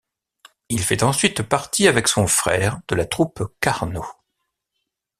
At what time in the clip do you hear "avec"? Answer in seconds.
1.87-2.07